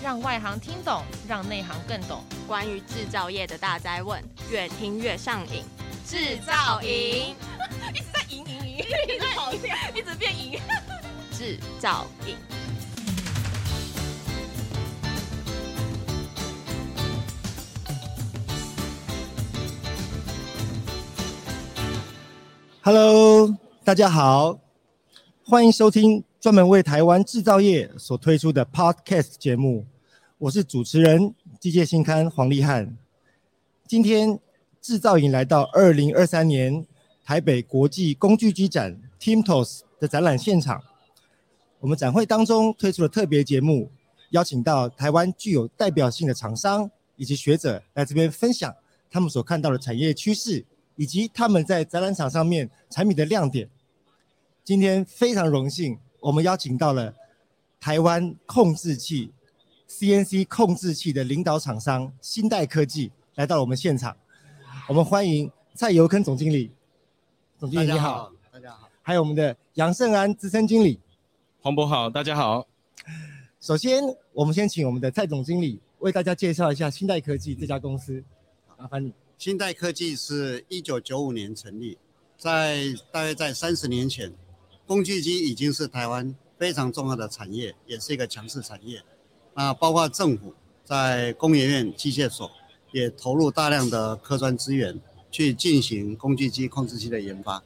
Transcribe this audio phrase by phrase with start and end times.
[0.00, 2.22] 让外行听懂，让内行更懂。
[2.46, 5.64] 关于制造业的大灾问，越听越上瘾。
[6.06, 7.34] 制造营
[7.92, 10.58] 一直在赢赢赢，一直跑掉，一直变赢。
[11.36, 12.36] 制造营。
[22.82, 23.54] Hello，
[23.84, 24.58] 大家好，
[25.44, 29.84] 欢迎收听专门为台湾制造业所推出的 Podcast 节目。
[30.38, 32.96] 我是主持人机械新刊黄立汉。
[33.88, 34.38] 今天
[34.80, 36.86] 制造营来到二零二三年
[37.24, 40.80] 台北国际工具机展 TeamTos 的展览现场。
[41.80, 43.90] 我们展会当中推出了特别节目，
[44.30, 48.72] 邀请到台湾具有代表性的厂商以及学者来这边分享
[49.10, 50.64] 他们所看到的产业趋势。
[50.94, 53.70] 以及他们在展览场上面产品的亮点。
[54.64, 57.14] 今天非常荣幸，我们邀请到了
[57.80, 59.30] 台湾控制器
[59.88, 64.16] CNC 控制器的领导厂商新代科技来到了我们现场。
[64.88, 66.70] 我们欢迎蔡尤坑总经理。
[67.58, 68.88] 总经理你好，大家好。
[69.02, 71.00] 还有我们的杨胜安资深经理。
[71.60, 72.66] 黄博好，大家好。
[73.60, 78.22] 首先，我们先请我们的蔡总经理为大家介绍一下新代科技这家公司。
[78.76, 79.12] 麻烦你。
[79.36, 81.96] 新代科技是一九九五年成立，
[82.36, 84.32] 在大约在三十年前，
[84.88, 89.02] 工具机已经是台湾非常重要的产业，也是一个强势产业。
[89.54, 92.50] 那包括政府在工研院机械所
[92.92, 94.98] 也投入大量的科专资源
[95.30, 97.62] 去进行工具机控制器的研发。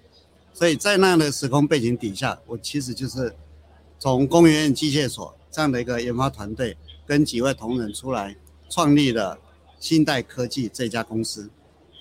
[0.52, 3.32] 所以在那样的时空背景底下，我其实就是
[4.00, 8.36] 从工研院机械所这样的一个研发团队，跟几位同仁出来
[8.68, 9.38] 创立了
[9.78, 11.48] 新代科技这家公司。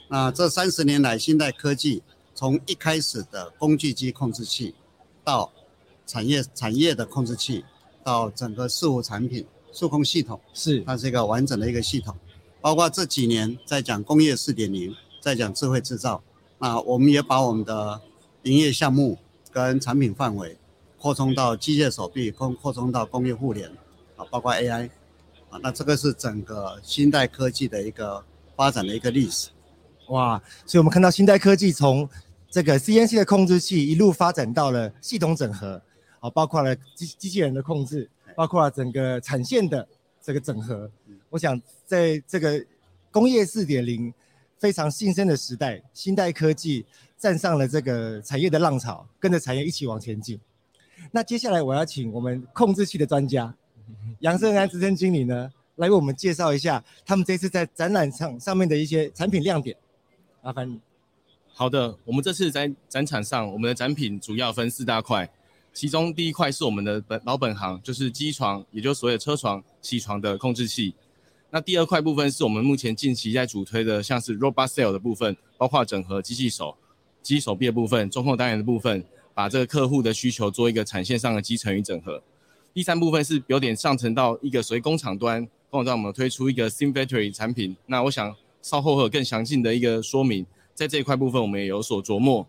[0.08, 2.02] 那这三十年来，新代科技
[2.34, 4.74] 从一开始的工具机控制器，
[5.24, 5.52] 到
[6.06, 7.64] 产业产业的控制器，
[8.04, 12.16] 到整个事务产品数控系统，是它是一个完整的一个系统。
[12.60, 16.22] 包括这几年在讲工业四点零，在讲智慧制造，
[16.60, 18.00] 那我们也把我们的
[18.44, 19.18] 营业项目
[19.52, 20.58] 跟产品范围
[21.00, 23.68] 扩充到机械手臂，扩扩充到工业互联，
[24.16, 24.90] 啊，包括 AI，
[25.50, 28.24] 啊，那这个是整个新代科技的一个
[28.56, 29.50] 发展的一个历史。
[30.10, 32.08] 哇，所以我们看到新代科技从
[32.51, 35.81] 这个 CNC 的控制器一路发展到了系统整合，
[36.19, 39.88] 啊，包括了机机器人的控制，包括了整个产线的
[40.22, 40.91] 这个整合。
[41.29, 42.62] 我想在这个
[43.09, 44.13] 工业四点零
[44.59, 46.85] 非常新生的时代，新代科技
[47.17, 50.38] 站上了这个产业的浪潮，跟着产业一起往前进。
[51.09, 53.56] 那接下来我要请我们控制器的专家
[54.19, 59.78] 杨胜安资深经理呢，来为我们介绍一下他们这次在展览上上面的一些产品亮点。
[60.41, 60.81] 麻烦你。
[61.53, 65.29] 好的，我们这次在展场上，我们的展品主要分四大块，
[65.72, 70.95] 其中第一块是我们的本老本行，就是机床，也就是所谓车床、銑床的控制器。
[71.51, 76.75] 那第二块部分是我们目前近期在主推的，像是 Robot Cell 的部分，包括整合机器手、
[77.22, 79.03] 机手臂的部分、中控单元的部分，
[79.35, 82.23] 把这个客户的需求做一个产线上的集成与整合。
[82.73, 87.75] 第三部分是有点上层到一个随工厂端，工厂端我们推出一个 Sim Factory 产品。
[87.85, 88.35] 那我想。
[88.63, 90.45] 稍后会有更详尽的一个说明，
[90.81, 92.47] 在这一块部分我们也有所琢磨。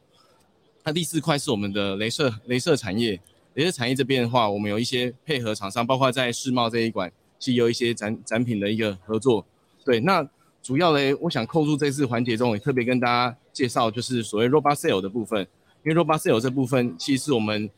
[0.85, 3.21] 那第四块是我们的镭射镭射产业，
[3.55, 9.45] 镭射产业这边的话，我们有一些配合厂商，包括在世贸这一馆是有一些展展品的一个合作。
[9.85, 10.27] 对，那
[10.63, 15.47] 主要呢，我想扣住这次环节中，也特别跟大家介绍，就是所谓 Robot sale 的部分，
[15.85, 17.69] 因为 Robot sale 这部分其实是我们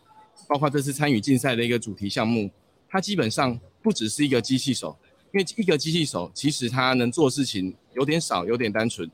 [0.46, 2.48] 包括这次参与竞赛的一个主题项目，
[2.88, 4.96] 它基本上不只是一个机器手。
[5.32, 9.10] 因为一个机器手，其实它能做事情有点少，有点单纯。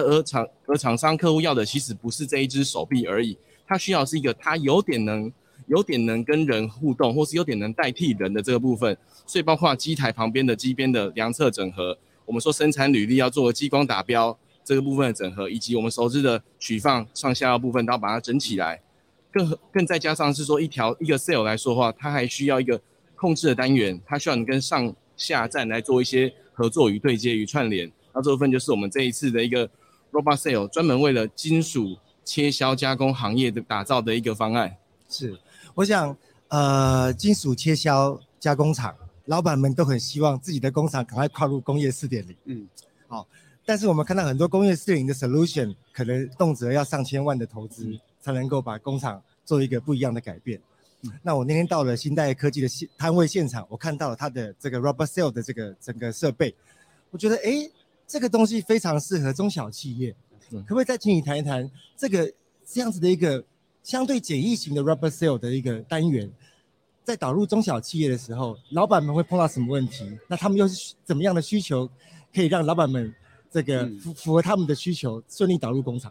[0.00, 5.32] 而厂而厂商客户要的，其实不是这一只手臂而已，它需要是一个它有点能
[5.66, 8.96] 有点能跟人互动，或是有点能代替人的这个部分。
[9.26, 18.80] 所以包括机台旁边的机边的量测整合，我们说生产履历要做激光打标这个部分的整合，以及我们熟知的取放上下的部分都要把它整起来。
[19.32, 22.80] 更更再加上是说一条一个 cell 来说的话，它还需要一个
[23.14, 24.94] 控制的单元，它需要你跟上。
[25.16, 29.70] 下站来做一些合作与对接与串联，那这部分就是我们这一次的一个
[30.14, 34.76] Robot Cell 专门为了金属切削加工行业的打造的一个方案。
[35.08, 35.36] 是，
[35.74, 36.16] 我想，
[36.48, 38.94] 呃，金属切削加工厂
[39.24, 42.36] 老板们都很希望自己的工厂赶快跨入工业四点零。
[42.44, 42.68] 嗯，
[43.08, 43.26] 好，
[43.66, 50.60] 但是我们看到很多工业四点零的 solution 可能动辄要上千万的投资，才能够把工厂做一个不一样的改变。
[51.22, 56.54] 那我那天到了新代科技的现摊位现场，我看到了它的这个 Robot Cell 的这个整个设备，
[57.10, 57.68] 我觉得哎，
[58.06, 60.14] 这个东西非常适合中小企业。
[60.50, 62.32] 可不可以再请你谈一谈这个
[62.64, 63.42] 这样子的一个
[63.82, 66.30] 相对简易型的 Robot Cell 的一个单元？
[67.02, 70.16] 在导入中小企业的时候，老板们会碰到什么问题？
[70.28, 71.88] 那他们又是怎么样的需求，
[72.32, 73.14] 可以让老板们
[73.50, 76.10] 这个符符合他们的需求，顺利导入工厂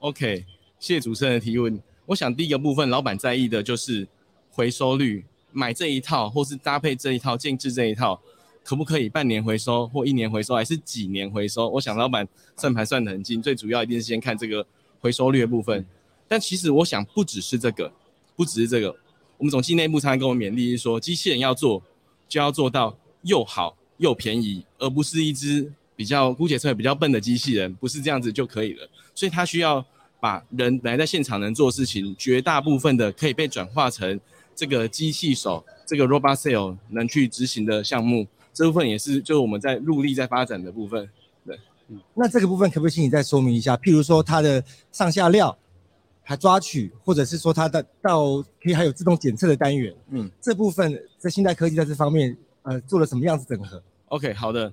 [0.00, 0.44] ？OK，
[0.78, 1.80] 谢谢主持人的提问。
[2.04, 4.06] 我想第一个部分，老板在意的就是
[4.50, 8.20] 回收率，买这一套或是搭配这一套建制这一套，
[8.66, 11.68] 可不可以半年回收或一年回收，还是几年回收？
[11.68, 12.26] 我想老板
[12.56, 14.66] 算盘算得很精，最主要一定是先看这个
[14.98, 15.86] 回收率的部分。
[16.26, 17.92] 但其实我想不只是这个，
[18.34, 18.92] 不只是这个。
[19.38, 21.80] 我们总机内部常常跟我勉励是说，机器人要做
[22.28, 28.88] 就要做到又好又便宜，而不是一只比较姑且称为比较笨的机器人，不是这样子就可以了。
[29.14, 29.84] 所以它需要
[30.18, 34.20] 把人来在现场能做事情，绝大部分的可以被转化成
[34.56, 38.26] 这个机器手，这个 robot cell 能去执行的项目，
[38.56, 41.08] 这部分也是就是我们在入力在发展的部分。
[41.46, 41.56] 对，
[41.88, 43.76] 嗯，那这个部分可不可以请你再说明一下？
[43.76, 45.56] 譬如说它的上下料。
[46.28, 54.72] 还抓取，或者是说它的到可以还有自动检测的单元，嗯，这部分在现代科技在这方面，呃，做了什么样子整合？OK，好的。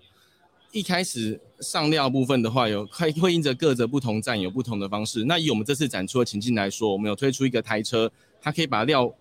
[0.71, 5.25] 一开始上料部分的话，有会会因着各个不同站有不同的方式。
[5.25, 9.13] 那以我们这次展出的情境来说，我们有推出一个台车，它可以把料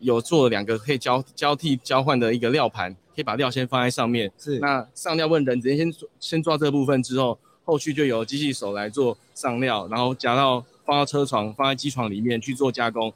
[0.00, 4.30] 有做了两个可以交交替交换的一个料盘，可以把料先放在上面。
[4.38, 4.60] 是。
[4.60, 10.64] 那上料问人直接先先抓这部分之后，后续就由机器手来做上料，然后夹到。
[10.86, 13.12] 放到车床，放在机床里面去做加工。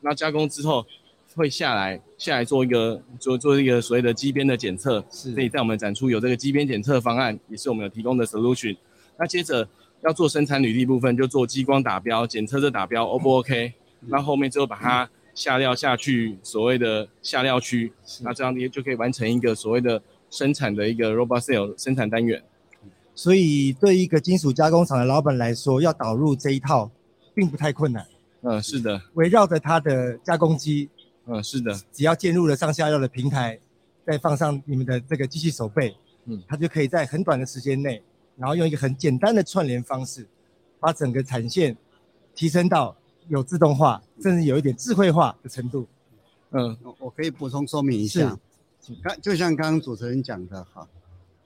[0.00, 0.86] 那加工之后
[1.34, 5.04] 会下来，下来做一个做做一个所谓的机边的检测。
[5.10, 5.34] 是。
[5.34, 8.74] 所以在我们展出有这个机边检测方案，也是我们有提供的 solution。
[9.18, 9.68] 那接着
[10.00, 13.74] 要做生产履历部分，就做激光打标，检测这打标 O 不 OK？
[14.08, 17.92] 那、嗯、后面之后把它下料下去所谓的下料区，
[18.22, 22.42] 那这样也就可以完成一个所谓的生产的一个 robot cell 生产单元。
[23.14, 26.90] 所以对一个金属加工厂的老板来说，要导入这一套。
[27.32, 28.04] 并不太困难，
[28.42, 30.90] 嗯，是的，围绕着它的加工机，
[31.26, 33.58] 嗯，是的，只要进入了上下料的平台，
[34.04, 35.96] 再放上你们的这个机器手背，
[36.26, 38.02] 嗯，它就可以在很短的时间内，
[38.36, 40.26] 然后用一个很简单的串联方式，
[40.80, 41.74] 把整个产线
[42.34, 42.96] 提升到
[43.30, 45.86] 有自动化，甚至有一点智慧化的程度。
[46.50, 48.36] 嗯，我可以补充说明一下，
[49.02, 50.88] 刚就像刚刚主持人讲的哈，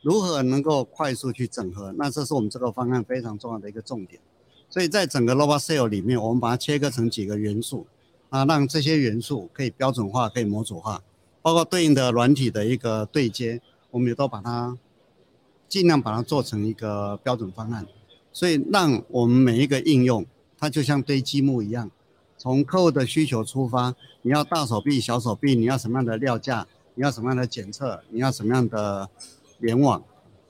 [0.01, 4.19] 如何能够快速去整合，那这是我们这个方案非常重要的一个重点。
[4.71, 7.87] 所以在整个 Robot Cell 里面，我们把它切割成几个元素，
[8.31, 11.03] 啊，让这些元素可以标准化、可以模组化，
[11.43, 13.61] 包括对应的软体的一个对接，
[13.91, 14.79] 我们也都把它
[15.69, 17.87] 尽量把它做成一个标准方案。
[18.33, 20.25] 所以让我们每一个应用，
[20.59, 21.91] 它就像堆积木一样，
[22.37, 29.09] 从客户的需求出发，你要大手臂、小手臂，你要什么样的料架，你要什么样的检测，你要什么样的
[29.59, 30.03] 联网，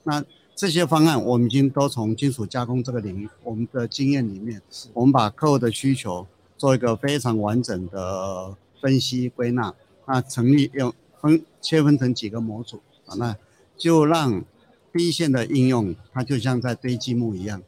[0.04, 0.24] 那。
[0.56, 4.62] 这些方案我们已经都从金属加工这个领域，我们的经验里面，
[4.92, 6.24] 我们把客户的需求
[6.56, 9.74] 做一个非常完整的分析归纳，
[10.06, 13.36] 那成立用分切分成几个模组啊，那
[13.76, 14.44] 就让
[14.92, 17.60] 第一线的应用，它就像在堆积木一样，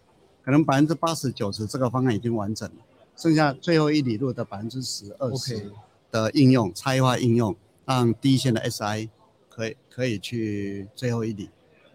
[0.47, 2.77] 可能百分之八十九十这个方案已经完整了，
[3.17, 5.71] 剩下最后一里路的百分之十二十
[6.11, 7.55] 的应用差异化应用，
[7.85, 9.11] 让第一线的 SI
[9.51, 11.51] 可以可以去最后一里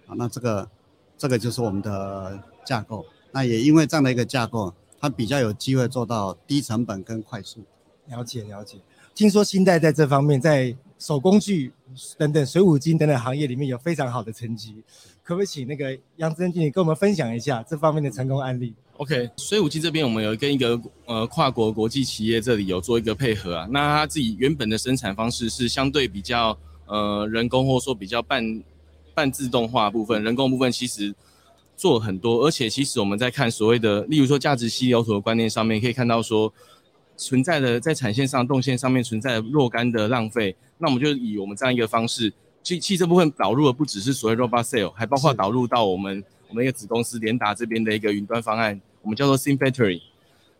[0.05, 0.69] 啊，那这个。
[1.17, 7.59] 这个就是我们的架构，那也因为这样的一个架构，它比较有机会做到低成本跟快速。
[8.07, 8.79] 了解了解，
[9.13, 11.73] 听说新代在这方面，在手工具
[12.15, 14.75] 等等水五金等等行业里面有非常好的成绩，
[15.23, 26.55] 可不可以请那个杨资深经理跟我们分享一下这方面的成功案例？OK，水五金这边我们有跟一个呃跨国国际企业这里有做一个配合啊，那他自己原本的生产方式是相对比较
[26.85, 28.63] 呃人工或说比较半。
[29.13, 31.13] 半自动化部分，人工部分其实
[31.75, 36.51] 做很多，而且其实我们在看所谓的，例如说价值稀流图的观念上面，可以看到说
[37.17, 40.55] 存在的在产线上、动线上面存在的若干的浪费。
[40.77, 42.31] 那我们就以我们这样一个方式，
[42.63, 50.01] 汽汽车部分导入的不只是所谓 robot sale，还包括导入到我们我们一个子公司联达这边的一个云端方案，我们叫做 Sim Factory。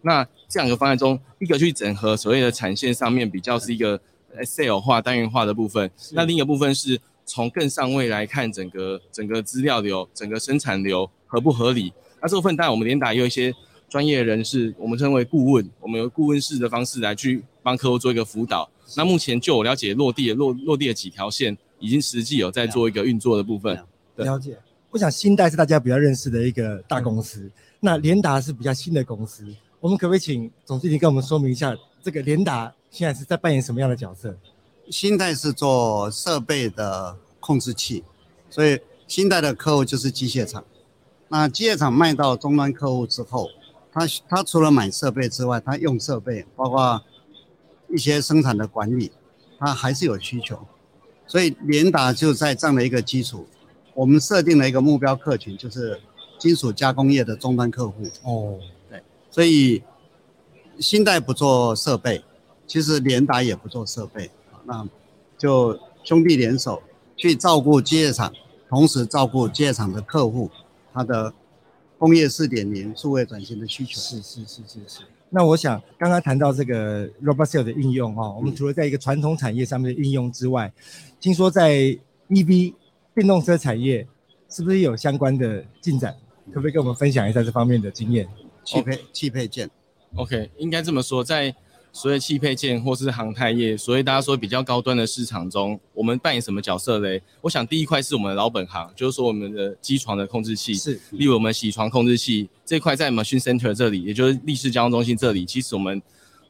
[0.01, 3.99] 那这两个方案中，一个去整合所谓的产线上面比较是一个
[4.37, 6.99] SELL 化单元化的部分，那另一个部分是。
[7.23, 11.93] 从更上位来看，整个整个资料流、整个生产流合不合理？
[12.19, 13.53] 那这部分当然我们联达也有一些
[13.91, 18.69] 专业人士，我们称为顾问，我们有顾问式的方式来去帮客户做一个辅导。
[18.95, 23.77] 那目前就我了解，落地的落落地的几条线已经实际有在做一个运作的部分。
[24.15, 24.57] 了解。
[24.91, 29.45] 我想新代是大家比较认识的一个大公司，嗯、那联达是比较新的公司。
[29.81, 34.37] 我们可不可以请总经理跟我们说明一下，这个联达现在是在扮演什么样的角色？
[34.89, 38.05] 新代是做设备的控制器，
[38.49, 40.63] 所以新代的客户就是机械厂。
[41.27, 43.49] 那机械厂卖到终端客户之后，
[43.93, 47.01] 他他除了买设备之外，他用设备包括
[47.89, 49.11] 一些生产的管理，
[49.59, 50.57] 他还是有需求，
[51.27, 53.45] 所以联达就在这样的一个基础，
[53.93, 55.99] 我们设定了一个目标客群，就是
[56.39, 58.03] 金属加工业的终端客户。
[58.23, 58.57] 哦，
[58.89, 59.83] 对，所以
[60.79, 62.23] 新代不做设备，
[62.65, 64.31] 其实联达也不做设备，
[64.63, 64.87] 那
[65.37, 66.81] 就兄弟联手
[67.17, 68.33] 去照顾机械厂，
[68.69, 70.49] 同时照顾机械厂的客户，
[70.93, 71.33] 他的
[72.01, 74.01] 工业四点零数位转型的需求。
[74.01, 75.01] 是是是是是。
[75.29, 80.73] 那我想刚刚谈到这个 Robot Cell 的应用哈、哦，我们除了在一个传统产业上面的应用之外，
[81.19, 81.95] 听说在
[82.27, 82.73] EV
[83.13, 84.07] 电动车产业
[84.49, 86.15] 是不是有相关的进展？
[86.47, 88.27] 可不可以跟我们分享一下这方面的经验？
[88.63, 89.69] 汽配汽配件
[90.15, 91.55] ，OK，应该这么说，在。
[91.93, 97.21] 所以汽配件或是航太业，所以大家说比较高端的市场中，我们扮演什么角色嘞？
[97.41, 106.01] 我想第一块是我们的老本行，就是说我们的机床的控制器，是，例如我们铣床控制器这块在 Machine Center 这里，也就是立式交通中心这里，其实我们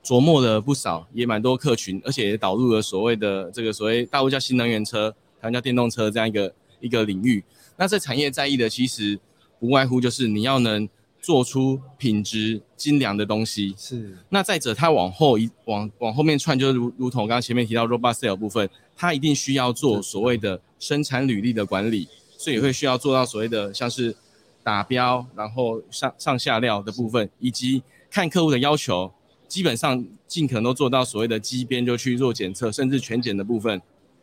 [0.03, 7.43] 琢磨了不少，也蛮多客群，而且也导入了所谓的这个所谓大陆叫新能源车，台湾叫电动车这样一个一个领域。
[7.77, 9.19] 那这产业在意的其实
[9.59, 10.87] 不外乎就是你要能。
[11.21, 14.17] 做出品质精良的东西是。
[14.29, 24.15] 那再者，它往后一往往后面串，就是如如同刚刚前面提到 Robot Cell 部分，它一定需要做所谓的生产履历的管理，所以也会需要做到所谓的像是
[24.63, 29.11] 打标，然后上上下料的部分，以及看客户的要求，
[29.47, 33.79] 基本上尽可能都做到所谓的机边就去做检测，甚至全检的部分。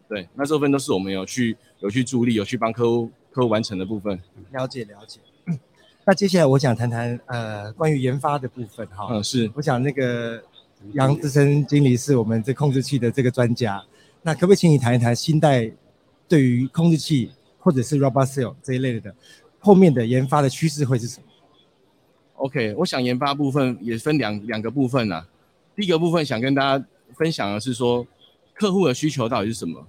[0.08, 4.18] 对，那这部分都是我们有去有去助力，有去帮客户客户完成的部分。
[4.52, 5.20] 了解了解。
[6.08, 9.08] 那接下来我想谈谈呃关于研发的部分哈。
[9.10, 9.50] 嗯，是。
[9.54, 10.42] 我想那个
[10.94, 13.84] 杨资深经理是我们这控制器的这个专家，
[14.22, 15.70] 那可不可以请你谈一谈新代
[16.26, 19.14] 对于控制器或者是 Robot Cell 这一类的
[19.58, 21.26] 后面的研发的趋势会是什么
[22.36, 25.28] ？OK，我想研发部分也分两两个部分啊。
[25.76, 26.82] 第一个部分想跟大家
[27.18, 28.06] 分享的是说
[28.54, 29.86] 客户的需求到底是什么？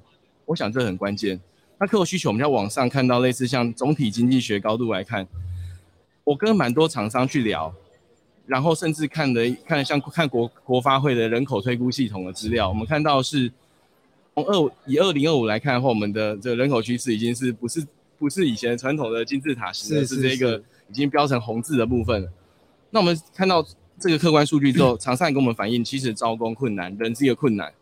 [0.47, 1.39] 我想这很关键。
[1.79, 5.25] 那客户需求我们在网上看到类似像总体经济学高度来看。
[6.29, 7.73] 我跟蛮多厂商去聊，
[8.45, 13.51] 然后甚至看了看了像看国国发会的人口推估系统的资料，我们看到是
[14.35, 17.83] 从二以二零二五来看的话，我们的这个人口趋势已经是不是
[18.19, 22.29] 不是以前传统的金字塔型的，是这个已经标成红字的部分了。
[22.91, 23.65] 那我们看到
[23.99, 27.73] 这个客观数据之后， 厂商也跟我们反映，其实招工困难，人是一个困难。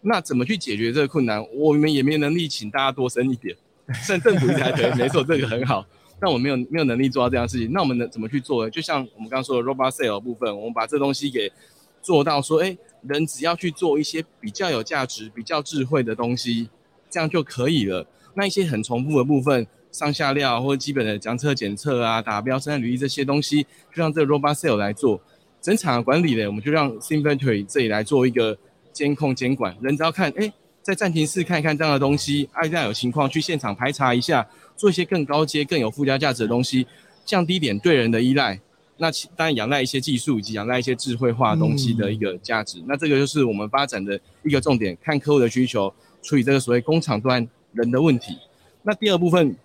[0.00, 1.40] 那怎么去解决这个困难？
[1.54, 3.56] 我们也没能力请大家多生一点，
[4.04, 5.86] 甚政府才对，没错，这个很好。
[6.24, 8.70] 但我没有没有能力做到这样的事情，那我们能怎么去做呢？
[8.70, 11.52] 就像我们刚刚说的 Robot sale 部分，我们把这东西给
[12.00, 16.70] 做到说，哎，人只要去做一些比较有价值、比较智慧的东西，
[17.10, 18.06] 这样就可以了。
[18.32, 25.20] 那一些很重复的部分，上下料或者基本的量测检测啊、打标、生产履历这些东西，就让这个 Robot sale 来做。
[25.60, 28.56] 整场的管理呢，我们就让 SIMVIT 这里来做一个
[28.94, 29.76] 监控监管。
[29.82, 30.50] 人只要看，哎，
[30.80, 34.48] 在暂停室看一看这样的东西，哎，这样有情况去现场排查一下。
[34.76, 36.86] 做一些更高阶、更有附加价值的东西，
[37.24, 38.60] 降低点对人的依赖。
[38.96, 42.78] 那当然仰赖一些技术以及仰赖一些智慧化东西的一个价值。
[42.78, 42.84] 嗯。
[42.86, 48.38] 那这个就是我们发展的一个重点，看客户的需求，处理这个所谓工厂端人的问题。
[48.82, 49.56] 那第二部分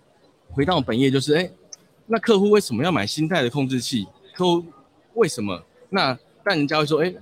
[0.50, 1.48] 回到本业就是，哎，
[2.06, 4.06] 那客户为什么要买新代的控制器？
[4.34, 4.64] 客户
[5.14, 5.62] 为什么？
[5.90, 7.14] 那但人家会说，哎，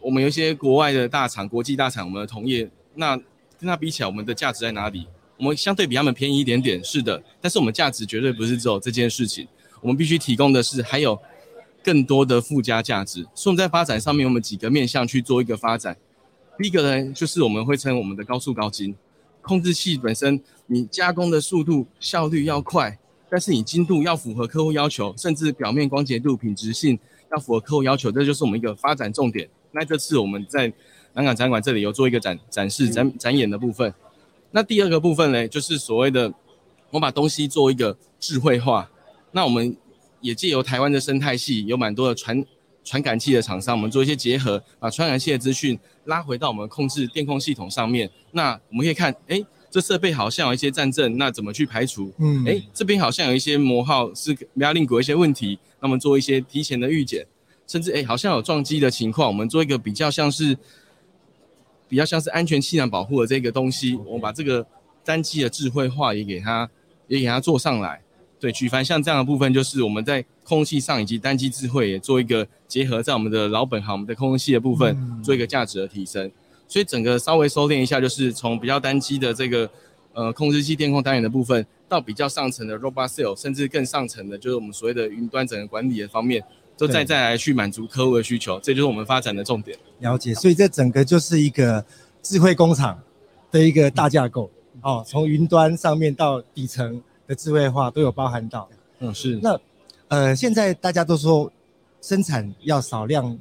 [0.00, 5.06] 我们有一些国外的大厂、国际大厂，我们的同业，那跟他比起来，我们的价值在哪里？
[5.40, 9.48] 我们相对比他们便宜一点点，是的，但是我们价值绝对不是只有这件事情，
[9.80, 11.18] 我们必须提供的是还有
[11.82, 13.26] 更多的附加价值。
[13.34, 15.96] 所以在发展上面，我们几个面向去做一个发展。
[16.58, 18.94] 第一个呢，就是我们会称我们的高速高精
[19.40, 22.98] 控制器本身，你加工的速度效率要快，
[23.30, 26.98] 但是你精度要符合客户要求，甚至表面光洁度、品质性
[27.32, 29.48] 要符合客户要求，这就是我们一个发展重点。
[29.72, 30.70] 那这次我们在
[31.14, 33.90] 南港展馆这里有做一个展展示展展演的部分。
[34.52, 36.32] 那第二个部分呢，就是所谓的，
[36.90, 38.90] 我把东西做一个智慧化。
[39.32, 39.76] 那我们
[40.20, 42.44] 也借由台湾的生态系，有蛮多的传
[42.82, 48.10] 传感器的厂商，我们做一些结合，把传感器的资讯拉回到我们控制电控系统上面。
[48.32, 49.40] 那我们可以看，哎，
[49.70, 52.12] 这设备好像有一些战阵，那怎么去排除？
[52.18, 57.24] 嗯，哎，这边好像有一些磨耗是 Link 有一些问题，那么做一些提前的预检，
[57.68, 60.58] 甚至哎，好像有撞击的情况，我们做一个比较像是。
[61.90, 64.64] 比较像是安全气囊保护的这个东西，我们把这个
[65.04, 66.70] 单机的智慧化也给它，
[67.08, 68.00] 也给它做上来。
[68.38, 76.30] 对，举凡像这样的部分，就是我们在空气上以及单机智慧也做一个结合，在我们的老本行，我们的空气的部分做一个价值的提升。
[76.68, 79.68] 所以整个稍微收敛一下，就是从比较单机的这个
[80.12, 86.40] 呃控制器电控单元的部分，到比较上层的 Robot Cell，甚至更上层的，就是我们所谓的云端整个管理的方面。
[86.80, 89.76] 都再再来去满足客户的需求，这就是我们发展的重点。
[89.98, 91.84] 了解，所以这整个就是一个
[92.22, 92.98] 智慧工厂
[93.50, 98.66] 的一个大架构哦，从云端上面到底层的智慧化都有包含到。
[99.00, 99.38] 嗯，是。
[99.42, 99.60] 那
[100.08, 101.52] 呃，现在大家都说
[102.00, 103.38] 生产要少量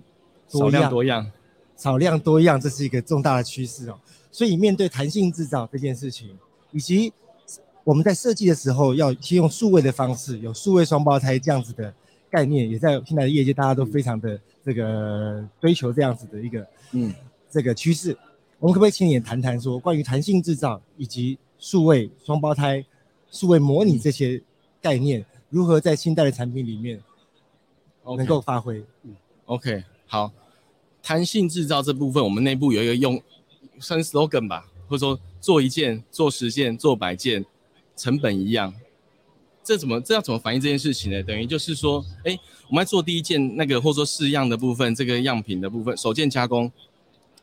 [0.52, 1.32] 多样，少量多样，
[1.78, 3.98] 少量多样，这是一个重大的趋势哦。
[4.34, 6.38] 所以面对弹性制造这件事情，
[6.74, 7.14] 以及
[7.86, 11.94] 我们在设计的时候要先用数位的方式，有数位双胞胎这样子的
[12.30, 17.14] 概念，也在现在的业界大家都非常的这个追求这样子的一个嗯
[17.50, 18.18] 这个趋势。
[18.60, 22.84] 我们可不可以请你谈谈说，关于弹性制造以及数位双胞胎、
[23.32, 24.42] 数位模拟这些
[24.82, 27.02] 概念，如何在新代的产品里面
[28.18, 28.84] 能够发挥？
[29.04, 30.32] 嗯，OK，好，
[31.02, 33.22] 弹性制造这部分，我们内部有一个用
[33.80, 37.46] 算 slogan 吧，或者说做一件、做十件、做百件，
[37.96, 38.74] 成本一样。
[39.70, 41.22] 这怎么这要怎么反映这件事情呢？
[41.22, 42.36] 等于就是说，哎，
[42.70, 46.72] 我们在做第一件那个或者说试样的部分，这个样品的部分，首件加工，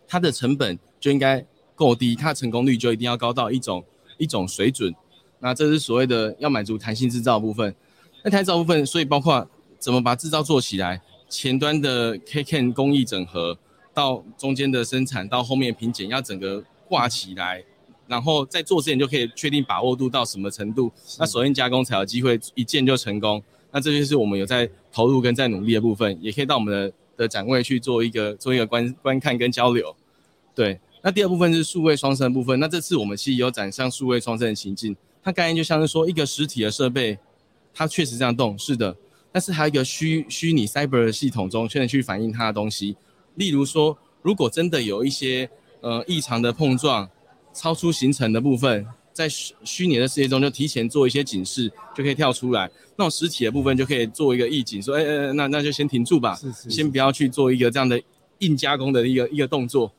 [0.08, 0.76] 它的成本。
[0.98, 1.44] 就应该
[1.76, 3.84] 够低，它成功率就一定要高到一种
[4.18, 4.92] 一种水准。
[5.38, 7.72] 那这是所谓的要满足弹性制造部分。
[8.24, 13.56] 那弹性制造部分，所以包括怎么把制造做起来，前端的 K K 工艺整合，
[13.94, 17.62] 到中间的生产，到后面品检，要整个挂起来，
[18.06, 23.42] 然后在做之前就可以确定把握度到什么程度，那首先加工才有机会一件就成功。
[23.72, 29.94] 那这就是我们有在投入跟在努力的部分，也可以到我们的的展位去做一个做一个观观看跟交流，
[30.54, 30.78] 对。
[31.02, 32.58] 那第二部分是数位双生的部分。
[32.58, 37.16] 那这次我们其实有展上数位双生的情境，它概念就像是说一个实体的设备，
[37.72, 38.96] 它确实这样动，是的。
[39.30, 42.96] 但是还有一个虚虚拟 cyber 的系统中，现在去反映它的东西。
[43.34, 45.48] 例如说，如果真的有一些
[45.80, 47.08] 呃异常的碰撞，
[47.56, 52.70] 超出行程的部分，在虚虚拟的世界中就提前做一些警示，就可以跳出来。
[52.96, 58.00] 那种实体的部分就可以做一个预警，说，哎哎，那那就先停住吧，是是是先不要去做一个这样的
[58.40, 59.90] 硬加工的一个一个动作。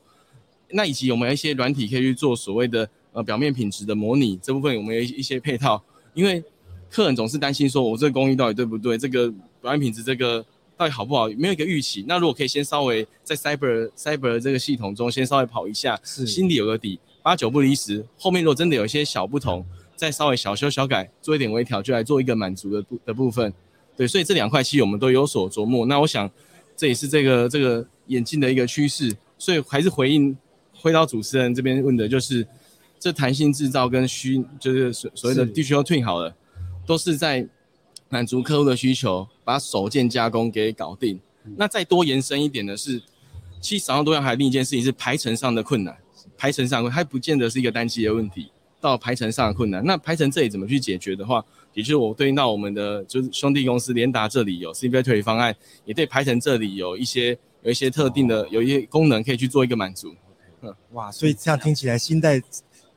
[0.70, 4.38] 那以及有没有一些软体可以去做所谓的呃表面品质的模拟？
[4.42, 5.82] 这部分有没有一些配套？
[6.14, 6.42] 因为
[6.90, 8.96] 客人总是担心说，我这个工艺到底对不对？
[8.98, 9.30] 这个
[9.60, 10.44] 表面品质这个
[10.78, 11.28] 到底好不好？
[11.36, 12.04] 没有一个预期。
[12.08, 18.06] 那如果可以先稍微在 Cyber Cyber 这个系统中先稍微跑一下，心里有个底，八九不离十。
[18.16, 23.52] 后面如果真的有一些小不同，再稍微小修小改，做一点微调，就来做一个满足的部的部分。
[23.96, 25.84] 对，所以这两块其实我们都有所琢磨。
[25.84, 26.30] 那我想
[26.76, 29.14] 这也是这个这个演进的一个趋势。
[29.36, 30.36] 所以还是回应。
[30.80, 32.46] 回到主持人这边问的就是，
[33.00, 36.32] 这弹性制造跟虚就是所所谓的 digital twin 好了，
[36.86, 37.44] 都是在
[38.08, 41.18] 满足客户的需求，把首件加工给搞定。
[41.56, 43.02] 那再多延伸一点的是，
[43.62, 45.96] 其实少量多样还有另一件事情是排程上的困难，
[46.36, 49.82] 排程上还不见得是一个单机的问题，到排程上的困难。
[49.82, 55.56] 那排程这里怎么去解决的话，也就是我对应到我们的就是兄弟公司联达这里有 Civil 方案，
[55.86, 60.14] 也对排程这里有一些有一些特定的有一些功能可以去做一个满足。
[60.60, 62.38] 嗯哇，所以这样听起来，新代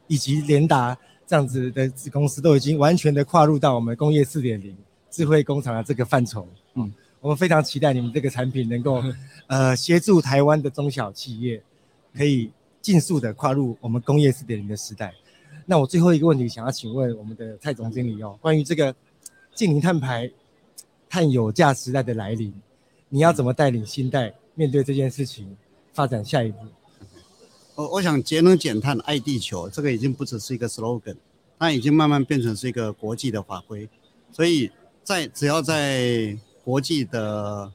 [0.07, 4.75] 以及联达这样子的子公司都已经完全的跨入到我们工业四点零
[5.12, 6.47] 智慧工厂的这个范畴。
[6.74, 9.04] 嗯，我们非常期待你们这个产品能够
[9.45, 11.62] 呃协助台湾的中小企业
[12.15, 12.50] 可以
[12.82, 15.13] 尽速的跨入我们工业四点零的时代。
[15.65, 18.95] 那我最后一个问题想要请问我们的蔡总经理哦，关于这个
[19.54, 20.32] 净零碳排、
[21.08, 22.54] 碳有价时代的来临，
[23.10, 25.56] 你要怎么带领新代面对这件事情，
[25.93, 26.60] 发展下一步？
[27.76, 31.15] 我我想节能减碳爱地球，这个已经不只是一个 slogan，
[31.60, 33.88] 它已经慢慢变成是一个国际的法规。
[34.32, 34.71] 所以
[35.03, 37.71] 在只要在国际的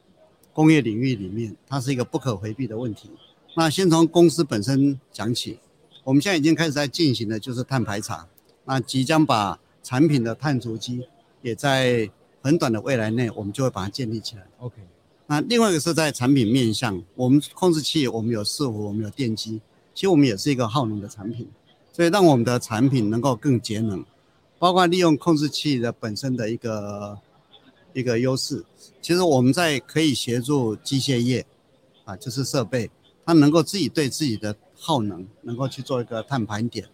[0.52, 3.10] 工业领域里面，它是一个不可回避的问题。
[3.56, 5.58] 那先从公司本身讲起，
[6.04, 8.26] 我们现在已经开始在进行的就是碳排查，
[8.64, 11.06] 那即将把产品的碳足迹
[11.42, 12.10] 也在
[12.42, 14.42] 很短的未来内，我们就会把它建立起来。
[14.58, 14.76] OK。
[15.26, 19.60] 那另外一个是在产品面向，我们控制器我们有伺服，我们有电机。
[19.92, 21.48] 其实我们也是一个耗能的产品，
[21.92, 24.04] 所以让我们的产品能够更节能，
[24.58, 27.18] 包括利用控制器的本身的一个
[27.92, 28.64] 一个优势。
[29.00, 31.46] 其实我们在可以协助机械业
[32.04, 32.90] 啊，就是设备，
[33.24, 36.86] 它能够自己对自己的耗能能够去做一个碳盘点，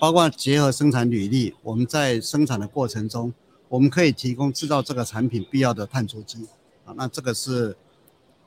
[0.00, 3.32] 包括结合生产履历，我们在生产的过程中，
[3.68, 6.46] 我们可以提供制造这个产品必要的碳足迹
[6.84, 7.76] 啊，那这个是。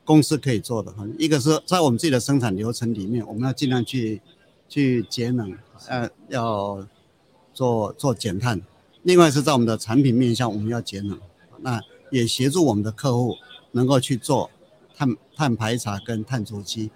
[0.06, 4.22] 公司可以做的哈，一个是在我们自己的生产流程里面，我们要尽量去
[4.68, 6.86] 去节能，呃，要
[7.54, 8.58] 做做减碳；
[9.04, 11.20] 另外是在我们的产品面向，我们要节能，
[11.60, 13.36] 那也协助我们的客户
[13.72, 14.50] 能够去做
[14.96, 16.90] 碳碳排查跟碳足迹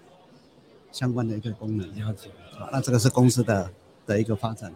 [0.91, 1.87] 相关的一个功能。
[1.95, 2.29] 了解，
[2.71, 3.71] 那这个是公司的
[4.05, 4.73] 的一个发展。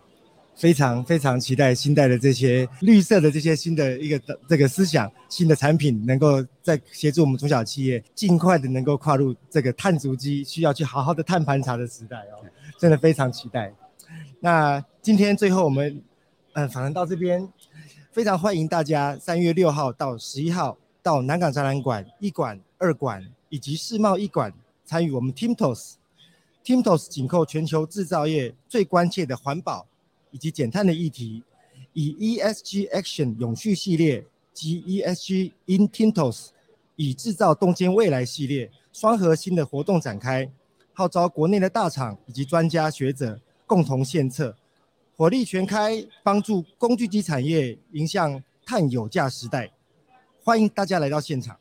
[0.54, 12.46] 非常非常期待新代的这些绿色的这些新的一个这个思想、新的产品，能够在协助我们中小企业尽快的能够跨入这个碳足迹需要去好好的碳盘查的时代哦，
[12.78, 13.74] 真的非常期待。
[14.42, 16.00] 那今天最后我们
[16.54, 17.52] 嗯访谈到这边，
[18.12, 24.54] 非常欢迎大家三月六号到十一号到南港展览馆一馆、二馆以及世贸一馆
[24.86, 25.94] 参与我们 TIMTOS。
[26.64, 29.88] TIMTOS 紧扣全球制造业最关切的环保
[30.30, 31.42] 以及减碳的议题，
[31.94, 36.50] 以 ESG Action 永续系列及 ESG in TIMTOS
[36.96, 40.48] 以制造洞见未来系列双核心的活动展开，
[40.94, 44.56] 号召国内的大厂以及专家学者共同献策，
[45.22, 49.70] 火力全开，帮助工具机产业迎向碳有价时代。
[50.44, 51.56] 欢迎大家来到现场，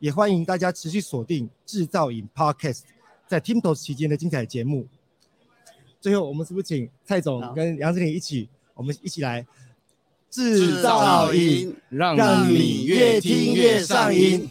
[0.00, 2.80] 也欢迎大家持续锁定制造影 Podcast。
[3.28, 4.88] 在 TIMTOS 期间的精彩节目，
[6.00, 9.46] 最后我们是不是请蔡总跟杨经理一起，我们一起来
[10.28, 14.50] 制造影，让你越听越上瘾。